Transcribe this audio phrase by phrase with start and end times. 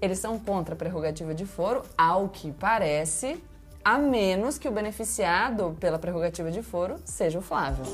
[0.00, 3.42] Eles são contra a prerrogativa de foro, ao que parece,
[3.84, 7.84] a menos que o beneficiado pela prerrogativa de foro seja o Flávio.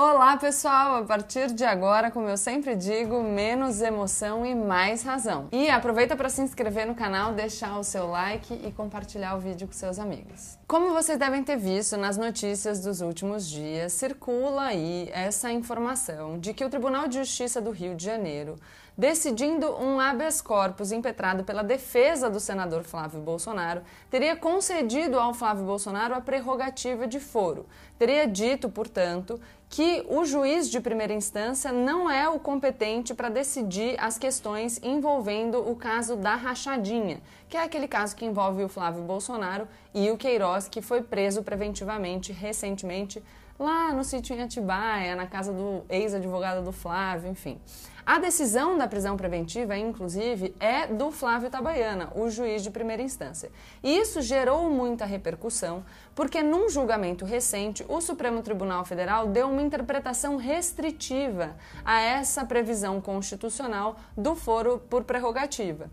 [0.00, 5.48] Olá pessoal, a partir de agora, como eu sempre digo, menos emoção e mais razão.
[5.50, 9.66] E aproveita para se inscrever no canal, deixar o seu like e compartilhar o vídeo
[9.66, 10.56] com seus amigos.
[10.68, 16.54] Como vocês devem ter visto nas notícias dos últimos dias, circula aí essa informação de
[16.54, 18.54] que o Tribunal de Justiça do Rio de Janeiro
[18.98, 25.64] decidindo um habeas corpus impetrado pela defesa do senador Flávio Bolsonaro, teria concedido ao Flávio
[25.64, 27.64] Bolsonaro a prerrogativa de foro.
[27.96, 33.96] Teria dito, portanto, que o juiz de primeira instância não é o competente para decidir
[33.98, 39.02] as questões envolvendo o caso da rachadinha, que é aquele caso que envolve o Flávio
[39.02, 43.22] Bolsonaro e o Queiroz, que foi preso preventivamente recentemente
[43.58, 47.60] lá no sítio em Atibaia, na casa do ex-advogado do Flávio, enfim.
[48.06, 53.50] A decisão da prisão preventiva, inclusive, é do Flávio Tabaiana, o juiz de primeira instância.
[53.82, 55.84] E isso gerou muita repercussão,
[56.14, 62.98] porque num julgamento recente, o Supremo Tribunal Federal deu uma interpretação restritiva a essa previsão
[62.98, 65.90] constitucional do foro por prerrogativa.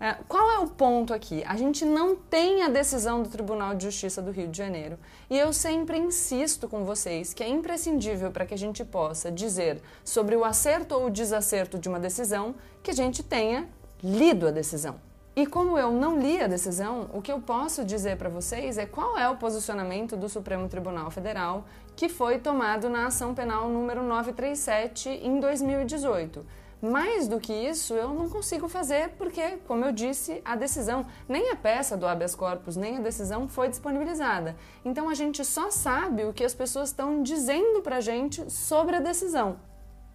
[0.00, 1.42] É, qual é o ponto aqui?
[1.44, 4.96] A gente não tem a decisão do Tribunal de Justiça do Rio de Janeiro.
[5.28, 9.82] E eu sempre insisto com vocês que é imprescindível para que a gente possa dizer
[10.04, 13.68] sobre o acerto ou o desacerto de uma decisão que a gente tenha
[14.02, 15.00] lido a decisão.
[15.34, 18.86] E como eu não li a decisão, o que eu posso dizer para vocês é
[18.86, 24.04] qual é o posicionamento do Supremo Tribunal Federal que foi tomado na ação penal número
[24.04, 26.46] 937 em 2018.
[26.80, 31.50] Mais do que isso, eu não consigo fazer porque, como eu disse, a decisão, nem
[31.50, 34.54] a peça do habeas corpus, nem a decisão foi disponibilizada.
[34.84, 39.00] Então a gente só sabe o que as pessoas estão dizendo pra gente sobre a
[39.00, 39.58] decisão.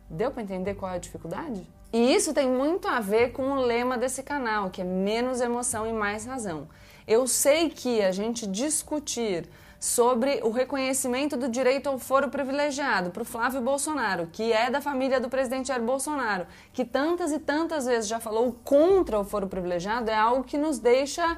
[0.09, 1.67] Deu para entender qual é a dificuldade?
[1.91, 5.85] E isso tem muito a ver com o lema desse canal, que é menos emoção
[5.85, 6.67] e mais razão.
[7.05, 9.49] Eu sei que a gente discutir
[9.83, 14.79] sobre o reconhecimento do direito ao foro privilegiado para o Flávio Bolsonaro, que é da
[14.79, 19.45] família do presidente Jair Bolsonaro, que tantas e tantas vezes já falou contra o foro
[19.45, 21.37] privilegiado, é algo que nos deixa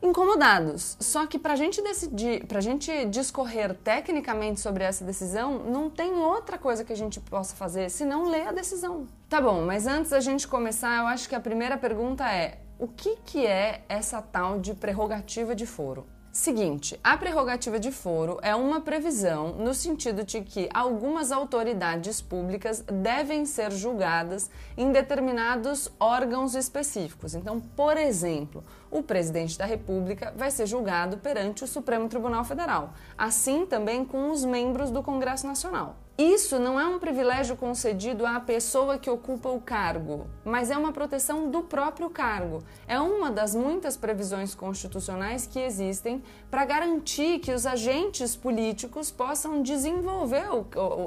[0.00, 0.96] incomodados.
[0.98, 5.90] Só que para a gente decidir, para a gente discorrer tecnicamente sobre essa decisão, não
[5.90, 9.06] tem outra coisa que a gente possa fazer senão ler a decisão.
[9.28, 12.88] Tá bom, mas antes da gente começar, eu acho que a primeira pergunta é: o
[12.88, 16.13] que, que é essa tal de prerrogativa de foro?
[16.34, 22.80] Seguinte, a prerrogativa de foro é uma previsão no sentido de que algumas autoridades públicas
[22.80, 27.36] devem ser julgadas em determinados órgãos específicos.
[27.36, 32.94] Então, por exemplo, o presidente da República vai ser julgado perante o Supremo Tribunal Federal,
[33.16, 36.03] assim também com os membros do Congresso Nacional.
[36.16, 40.92] Isso não é um privilégio concedido à pessoa que ocupa o cargo, mas é uma
[40.92, 42.62] proteção do próprio cargo.
[42.86, 49.60] É uma das muitas previsões constitucionais que existem para garantir que os agentes políticos possam
[49.60, 50.46] desenvolver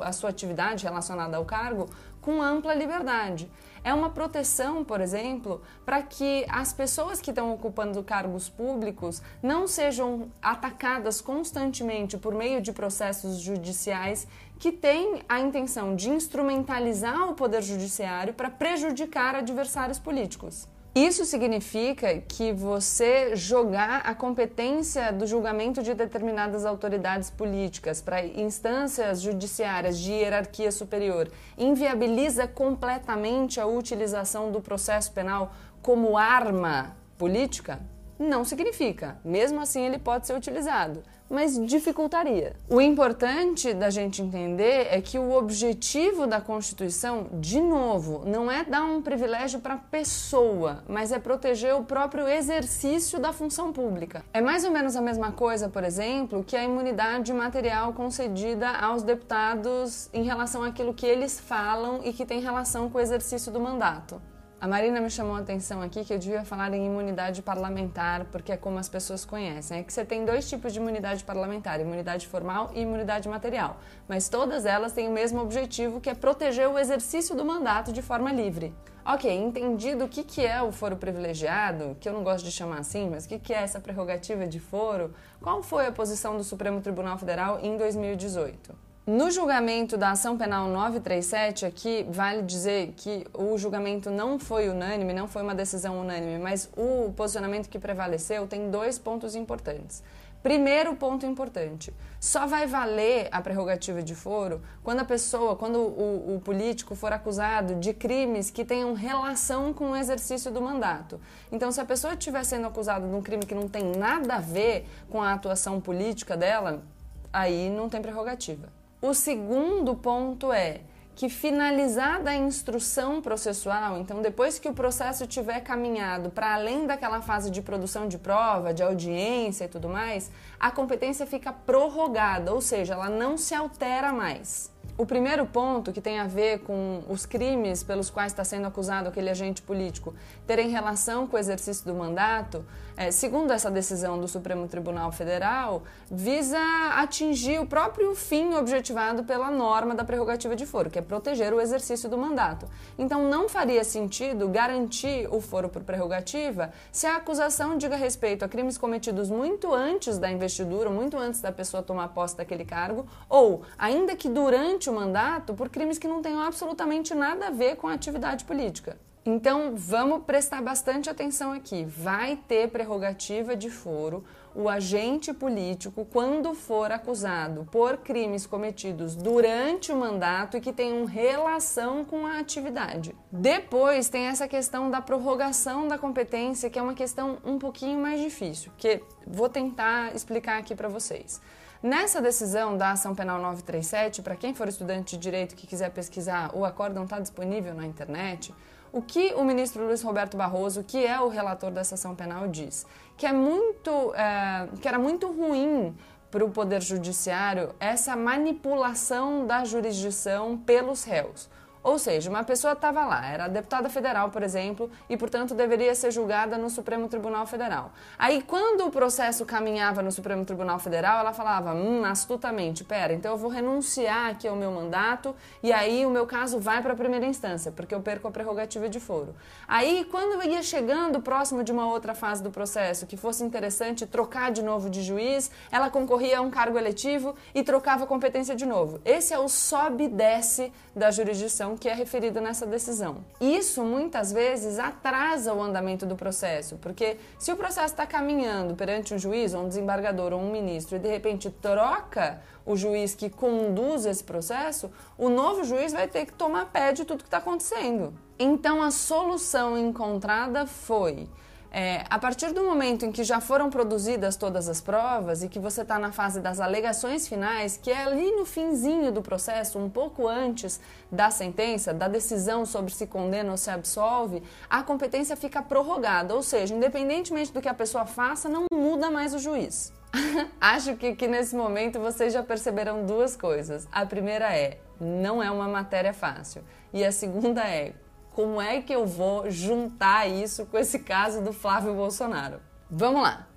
[0.02, 1.90] a sua atividade relacionada ao cargo
[2.28, 3.50] com ampla liberdade.
[3.82, 9.66] É uma proteção, por exemplo, para que as pessoas que estão ocupando cargos públicos não
[9.66, 14.28] sejam atacadas constantemente por meio de processos judiciais
[14.60, 20.68] que têm a intenção de instrumentalizar o poder judiciário para prejudicar adversários políticos.
[20.98, 29.22] Isso significa que você jogar a competência do julgamento de determinadas autoridades políticas para instâncias
[29.22, 35.54] judiciárias de hierarquia superior inviabiliza completamente a utilização do processo penal
[35.84, 37.80] como arma política?
[38.20, 39.20] Não significa.
[39.24, 42.56] Mesmo assim, ele pode ser utilizado mas dificultaria.
[42.70, 48.64] O importante da gente entender é que o objetivo da Constituição, de novo, não é
[48.64, 54.24] dar um privilégio para a pessoa, mas é proteger o próprio exercício da função pública.
[54.34, 59.04] É mais ou menos a mesma coisa, por exemplo, que a imunidade material concedida aos
[59.04, 63.60] deputados em relação àquilo que eles falam e que tem relação com o exercício do
[63.60, 64.22] mandato.
[64.60, 68.52] A Marina me chamou a atenção aqui que eu devia falar em imunidade parlamentar, porque
[68.52, 69.78] é como as pessoas conhecem.
[69.78, 73.78] É que você tem dois tipos de imunidade parlamentar, imunidade formal e imunidade material.
[74.08, 78.02] Mas todas elas têm o mesmo objetivo, que é proteger o exercício do mandato de
[78.02, 78.74] forma livre.
[79.06, 82.80] Ok, entendido o que, que é o foro privilegiado, que eu não gosto de chamar
[82.80, 86.44] assim, mas o que, que é essa prerrogativa de foro, qual foi a posição do
[86.44, 88.87] Supremo Tribunal Federal em 2018?
[89.08, 95.14] No julgamento da ação penal 937, aqui vale dizer que o julgamento não foi unânime,
[95.14, 100.04] não foi uma decisão unânime, mas o posicionamento que prevaleceu tem dois pontos importantes.
[100.44, 106.36] Primeiro ponto importante: só vai valer a prerrogativa de foro quando a pessoa, quando o,
[106.36, 111.18] o, político for acusado de crimes que tenham relação com o exercício do mandato.
[111.50, 114.42] Então, se a pessoa estiver sendo acusada de um crime que não tem nada a
[114.42, 116.84] ver com a atuação política dela,
[117.32, 118.76] aí não tem prerrogativa.
[119.00, 120.82] O segundo ponto é
[121.16, 127.22] que finalizada a instrução processual, então depois que o processo tiver caminhado para além daquela
[127.22, 132.62] fase de produção de prova, de audiência e tudo mais, a competência fica prorrogada, ou
[132.62, 134.72] seja, ela não se altera mais.
[135.00, 139.08] O primeiro ponto, que tem a ver com os crimes pelos quais está sendo acusado
[139.08, 140.16] aquele agente político
[140.48, 142.66] terem relação com o exercício do mandato,
[142.98, 146.58] é, segundo essa decisão do Supremo Tribunal Federal, visa
[146.96, 151.62] atingir o próprio fim objetivado pela norma da prerrogativa de foro, que é proteger o
[151.62, 152.68] exercício do mandato.
[152.98, 158.50] Então, não faria sentido garantir o foro por prerrogativa se a acusação diga respeito a
[158.50, 163.62] crimes cometidos muito antes da investidura, muito antes da pessoa tomar posse daquele cargo, ou
[163.78, 167.88] ainda que durante o mandato por crimes que não tenham absolutamente nada a ver com
[167.88, 168.98] a atividade política.
[169.30, 171.84] Então, vamos prestar bastante atenção aqui.
[171.84, 174.24] Vai ter prerrogativa de foro
[174.56, 181.04] o agente político quando for acusado por crimes cometidos durante o mandato e que tenham
[181.04, 183.14] relação com a atividade.
[183.30, 188.22] Depois tem essa questão da prorrogação da competência, que é uma questão um pouquinho mais
[188.22, 191.42] difícil, que vou tentar explicar aqui para vocês.
[191.82, 196.50] Nessa decisão da ação penal 937, para quem for estudante de direito que quiser pesquisar,
[196.56, 198.54] o acórdão está disponível na internet.
[198.92, 202.84] O que o ministro Luiz Roberto Barroso, que é o relator dessa ação penal, diz?
[203.16, 205.96] Que, é muito, é, que era muito ruim
[206.32, 211.48] para o Poder Judiciário essa manipulação da jurisdição pelos réus.
[211.84, 216.12] Ou seja, uma pessoa estava lá, era deputada federal, por exemplo, e portanto deveria ser
[216.12, 217.92] julgada no Supremo Tribunal Federal.
[218.18, 223.32] Aí, quando o processo caminhava no Supremo Tribunal Federal, ela falava, hum, astutamente, pera, então
[223.32, 226.96] eu vou renunciar aqui ao meu mandato e aí o meu caso vai para a
[226.96, 229.36] primeira instância, porque eu perco a prerrogativa de foro.
[229.68, 234.52] Aí, quando ia chegando próximo de uma outra fase do processo que fosse interessante trocar
[234.52, 238.66] de novo de juiz, ela concorria a um cargo eletivo e trocava a competência de
[238.66, 239.00] novo.
[239.06, 243.18] Esse é o sobe e desce da jurisdição que é referido nessa decisão.
[243.42, 249.14] Isso muitas vezes atrasa o andamento do processo, porque se o processo está caminhando perante
[249.14, 253.30] um juiz, ou um desembargador ou um ministro e de repente troca o juiz que
[253.30, 257.38] conduz esse processo, o novo juiz vai ter que tomar pé de tudo que está
[257.38, 258.14] acontecendo.
[258.38, 261.28] Então a solução encontrada foi
[261.72, 265.60] é, a partir do momento em que já foram produzidas todas as provas e que
[265.60, 269.90] você está na fase das alegações finais, que é ali no finzinho do processo, um
[269.90, 270.80] pouco antes
[271.12, 276.42] da sentença, da decisão sobre se condena ou se absolve, a competência fica prorrogada, ou
[276.42, 279.94] seja, independentemente do que a pessoa faça, não muda mais o juiz.
[280.60, 283.88] Acho que, que nesse momento vocês já perceberam duas coisas.
[283.92, 286.64] A primeira é, não é uma matéria fácil.
[286.94, 287.94] E a segunda é,
[288.38, 292.62] como é que eu vou juntar isso com esse caso do Flávio Bolsonaro?
[292.88, 293.48] Vamos lá.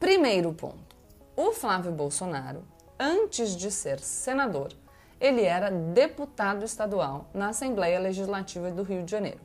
[0.00, 0.96] Primeiro ponto.
[1.36, 2.64] O Flávio Bolsonaro,
[2.98, 4.72] antes de ser senador,
[5.20, 9.40] ele era deputado estadual na Assembleia Legislativa do Rio de Janeiro.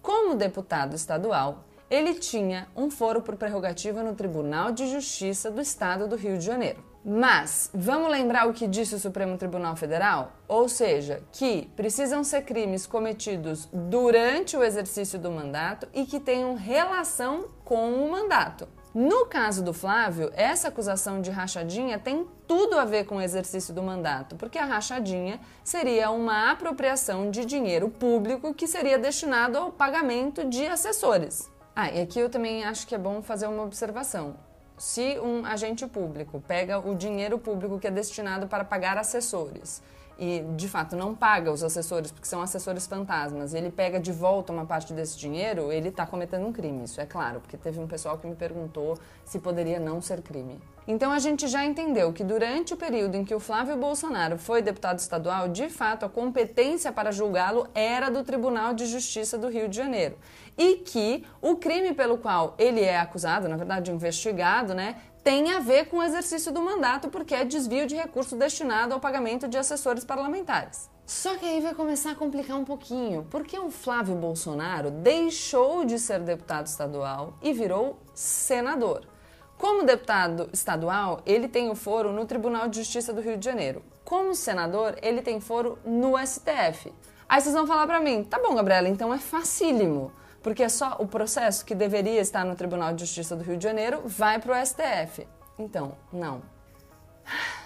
[0.00, 6.06] Como deputado estadual, ele tinha um foro por prerrogativa no Tribunal de Justiça do Estado
[6.06, 6.93] do Rio de Janeiro.
[7.06, 10.32] Mas vamos lembrar o que disse o Supremo Tribunal Federal?
[10.48, 16.54] Ou seja, que precisam ser crimes cometidos durante o exercício do mandato e que tenham
[16.54, 18.66] relação com o mandato.
[18.94, 23.74] No caso do Flávio, essa acusação de rachadinha tem tudo a ver com o exercício
[23.74, 29.70] do mandato, porque a rachadinha seria uma apropriação de dinheiro público que seria destinado ao
[29.70, 31.50] pagamento de assessores.
[31.76, 34.36] Ah, e aqui eu também acho que é bom fazer uma observação
[34.76, 39.82] se um agente público pega o dinheiro público que é destinado para pagar assessores
[40.18, 44.12] e de fato não paga os assessores porque são assessores fantasmas e ele pega de
[44.12, 47.80] volta uma parte desse dinheiro, ele está cometendo um crime, isso é claro, porque teve
[47.80, 50.60] um pessoal que me perguntou se poderia não ser crime.
[50.86, 54.60] Então a gente já entendeu que durante o período em que o Flávio Bolsonaro foi
[54.60, 59.66] deputado estadual, de fato a competência para julgá-lo era do Tribunal de Justiça do Rio
[59.68, 60.18] de Janeiro.
[60.58, 65.58] E que o crime pelo qual ele é acusado, na verdade investigado, né, tem a
[65.58, 69.56] ver com o exercício do mandato, porque é desvio de recurso destinado ao pagamento de
[69.56, 70.90] assessores parlamentares.
[71.06, 75.98] Só que aí vai começar a complicar um pouquinho, porque o Flávio Bolsonaro deixou de
[75.98, 79.13] ser deputado estadual e virou senador.
[79.58, 83.82] Como deputado estadual, ele tem o foro no Tribunal de Justiça do Rio de Janeiro.
[84.04, 86.92] Como senador, ele tem foro no STF.
[87.28, 90.96] Aí vocês vão falar para mim, tá bom, Gabriela, então é facílimo, porque é só
[90.98, 94.60] o processo que deveria estar no Tribunal de Justiça do Rio de Janeiro vai para
[94.60, 95.26] o STF.
[95.58, 96.42] Então, não.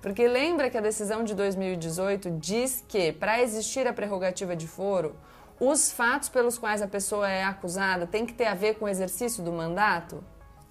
[0.00, 5.14] Porque lembra que a decisão de 2018 diz que, para existir a prerrogativa de foro,
[5.60, 8.88] os fatos pelos quais a pessoa é acusada têm que ter a ver com o
[8.88, 10.24] exercício do mandato?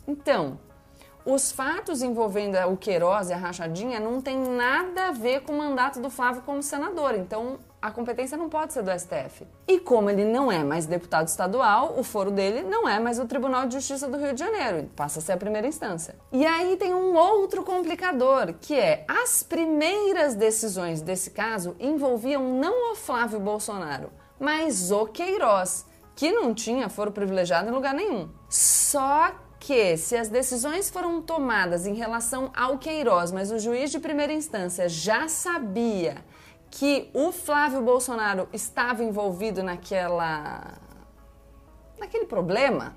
[0.10, 0.58] Então,
[1.24, 5.58] os fatos envolvendo o Queiroz e a rachadinha não tem nada a ver com o
[5.60, 7.14] mandato do Flávio como senador.
[7.14, 9.46] Então, a competência não pode ser do STF.
[9.68, 13.28] E como ele não é mais deputado estadual, o foro dele não é mais o
[13.28, 16.16] Tribunal de Justiça do Rio de Janeiro, passa a ser a primeira instância.
[16.32, 22.94] E aí tem um outro complicador, que é as primeiras decisões desse caso envolviam não
[22.94, 25.86] o Flávio Bolsonaro, mas o Queiroz,
[26.16, 28.30] que não tinha foro privilegiado em lugar nenhum.
[28.50, 34.00] Só que se as decisões foram tomadas em relação ao Queiroz, mas o juiz de
[34.00, 36.24] primeira instância já sabia
[36.72, 40.78] que o Flávio Bolsonaro estava envolvido naquela
[42.00, 42.96] naquele problema,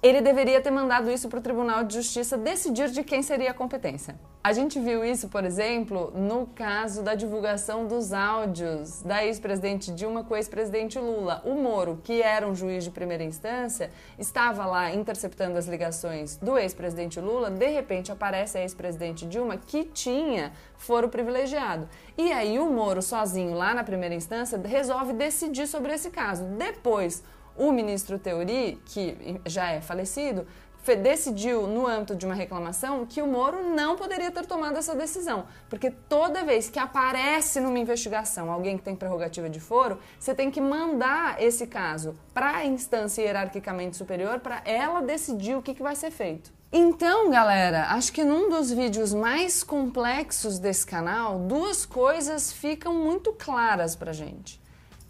[0.00, 3.54] ele deveria ter mandado isso para o Tribunal de Justiça decidir de quem seria a
[3.54, 4.16] competência.
[4.46, 10.22] A gente viu isso, por exemplo, no caso da divulgação dos áudios da ex-presidente Dilma
[10.22, 11.42] com o ex-presidente Lula.
[11.44, 16.56] O Moro, que era um juiz de primeira instância, estava lá interceptando as ligações do
[16.56, 17.50] ex-presidente Lula.
[17.50, 21.88] De repente aparece a ex-presidente Dilma, que tinha foro privilegiado.
[22.16, 26.44] E aí o Moro, sozinho lá na primeira instância, resolve decidir sobre esse caso.
[26.56, 27.20] Depois,
[27.56, 30.46] o ministro Teori, que já é falecido,
[30.94, 35.46] decidiu, no âmbito de uma reclamação, que o Moro não poderia ter tomado essa decisão.
[35.68, 40.50] Porque toda vez que aparece numa investigação alguém que tem prerrogativa de foro, você tem
[40.50, 45.82] que mandar esse caso para a instância hierarquicamente superior para ela decidir o que, que
[45.82, 46.54] vai ser feito.
[46.70, 53.32] Então, galera, acho que num dos vídeos mais complexos desse canal, duas coisas ficam muito
[53.32, 54.60] claras pra gente.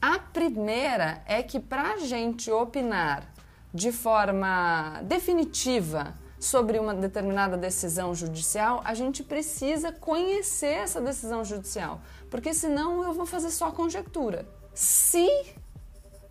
[0.01, 3.36] A primeira é que para a gente opinar
[3.77, 12.01] de forma definitiva sobre uma determinada decisão judicial, a gente precisa conhecer essa decisão judicial,
[12.31, 14.47] porque senão eu vou fazer só conjectura.
[14.75, 15.29] Se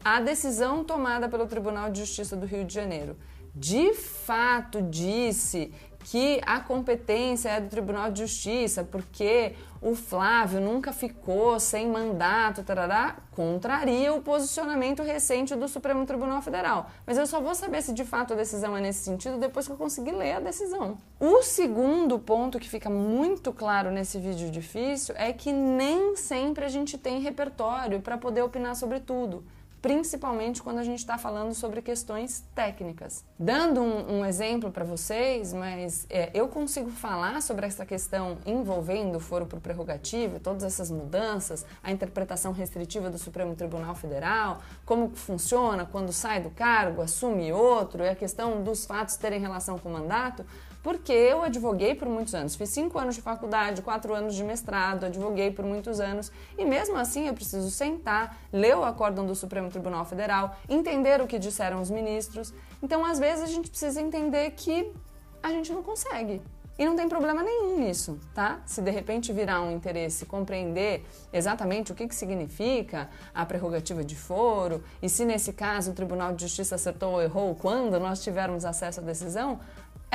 [0.03, 3.15] a decisão tomada pelo Tribunal de Justiça do Rio de Janeiro
[3.55, 5.71] de fato disse
[6.05, 12.63] que a competência é do Tribunal de Justiça, porque o Flávio nunca ficou sem mandato,
[12.63, 16.91] tarará, contraria o posicionamento recente do Supremo Tribunal Federal.
[17.07, 19.73] Mas eu só vou saber se de fato a decisão é nesse sentido depois que
[19.73, 20.95] eu conseguir ler a decisão.
[21.19, 26.69] O segundo ponto que fica muito claro nesse vídeo difícil é que nem sempre a
[26.69, 29.43] gente tem repertório para poder opinar sobre tudo
[29.85, 33.23] principalmente quando a gente está falando sobre questões técnicas.
[33.37, 39.17] Dando um, um exemplo para vocês, mas é, eu consigo falar sobre essa questão envolvendo
[39.17, 45.11] o foro por prerrogativo, todas essas mudanças, a interpretação restritiva do Supremo Tribunal Federal, como
[45.11, 49.89] funciona quando sai do cargo, assume outro, e a questão dos fatos terem relação com
[49.89, 50.43] o mandato,
[50.85, 52.55] porque eu advoguei por muitos anos.
[52.55, 56.95] Fiz cinco anos de faculdade, quatro anos de mestrado, advoguei por muitos anos e mesmo
[56.95, 61.81] assim eu preciso sentar, ler o acórdão do Supremo Tribunal Federal, entender o que disseram
[61.81, 62.53] os ministros.
[62.83, 64.93] Então, às vezes, a gente precisa entender que
[65.41, 66.39] a gente não consegue.
[66.77, 68.59] E não tem problema nenhum nisso, tá?
[68.65, 74.13] Se de repente virar um interesse compreender exatamente o que, que significa a prerrogativa de
[74.13, 78.65] foro e se nesse caso o Tribunal de Justiça acertou ou errou quando nós tivermos
[78.65, 79.57] acesso à decisão,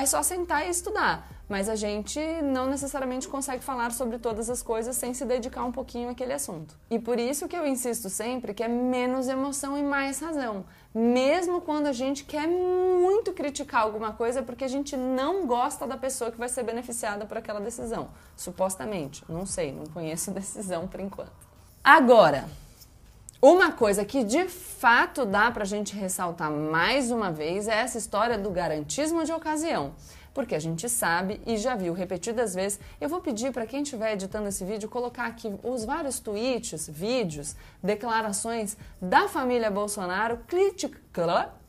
[0.03, 1.29] é só sentar e estudar.
[1.49, 5.73] Mas a gente não necessariamente consegue falar sobre todas as coisas sem se dedicar um
[5.73, 6.77] pouquinho àquele assunto.
[6.89, 10.65] E por isso que eu insisto sempre que é menos emoção e mais razão.
[10.95, 15.97] Mesmo quando a gente quer muito criticar alguma coisa porque a gente não gosta da
[15.97, 18.11] pessoa que vai ser beneficiada por aquela decisão.
[18.37, 19.25] Supostamente.
[19.29, 21.33] Não sei, não conheço decisão por enquanto.
[21.83, 22.49] Agora,
[23.43, 27.97] uma coisa que de fato dá para a gente ressaltar mais uma vez é essa
[27.97, 29.95] história do garantismo de ocasião.
[30.35, 32.79] Porque a gente sabe e já viu repetidas vezes.
[33.01, 37.57] Eu vou pedir para quem estiver editando esse vídeo colocar aqui os vários tweets, vídeos,
[37.83, 40.39] declarações da família Bolsonaro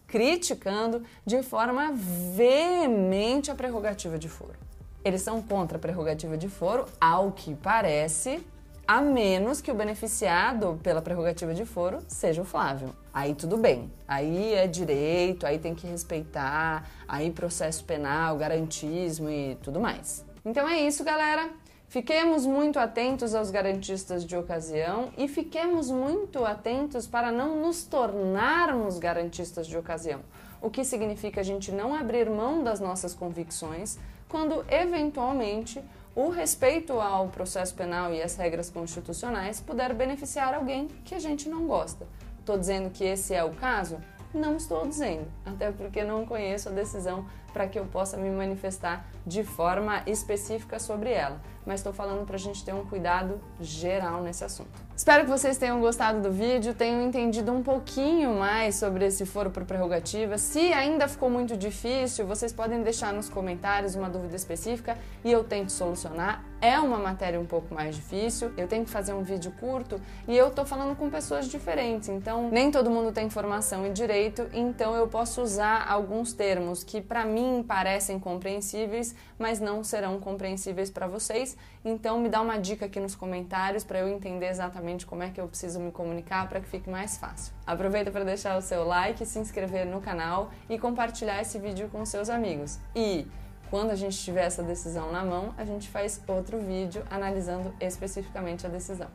[0.08, 1.92] criticando de forma
[2.36, 4.60] veemente a prerrogativa de foro.
[5.04, 8.46] Eles são contra a prerrogativa de foro, ao que parece,
[8.88, 12.96] a menos que o beneficiado pela prerrogativa de foro seja o Flávio.
[13.14, 19.58] Aí tudo bem, aí é direito, aí tem que respeitar, aí processo penal, garantismo e
[19.62, 20.26] tudo mais.
[20.44, 21.50] Então é isso, galera.
[21.88, 28.98] Fiquemos muito atentos aos garantistas de ocasião e fiquemos muito atentos para não nos tornarmos
[28.98, 30.22] garantistas de ocasião,
[30.62, 35.84] o que significa a gente não abrir mão das nossas convicções quando eventualmente
[36.16, 41.48] o respeito ao processo penal e às regras constitucionais puder beneficiar alguém que a gente
[41.48, 42.06] não gosta.
[42.40, 43.98] Estou dizendo que esse é o caso?
[44.34, 49.06] Não estou dizendo, até porque não conheço a decisão para que eu possa me manifestar
[49.26, 51.40] de forma específica sobre ela.
[51.66, 54.91] Mas estou falando para a gente ter um cuidado geral nesse assunto.
[55.02, 59.50] Espero que vocês tenham gostado do vídeo, tenham entendido um pouquinho mais sobre esse foro
[59.50, 60.38] por prerrogativa.
[60.38, 65.44] Se ainda ficou muito difícil, vocês podem deixar nos comentários uma dúvida específica e eu
[65.44, 66.51] tento solucionar.
[66.62, 70.38] É uma matéria um pouco mais difícil, eu tenho que fazer um vídeo curto e
[70.38, 74.94] eu tô falando com pessoas diferentes, então nem todo mundo tem formação e direito, então
[74.94, 81.08] eu posso usar alguns termos que para mim parecem compreensíveis, mas não serão compreensíveis para
[81.08, 81.58] vocês.
[81.84, 85.42] Então me dá uma dica aqui nos comentários para eu entender exatamente como é que
[85.42, 87.54] eu preciso me comunicar para que fique mais fácil.
[87.66, 92.06] Aproveita para deixar o seu like, se inscrever no canal e compartilhar esse vídeo com
[92.06, 92.78] seus amigos.
[92.96, 93.26] E
[93.72, 98.68] quando a gente tiver essa decisão na mão, a gente faz outro vídeo analisando especificamente
[98.68, 99.08] a decisão.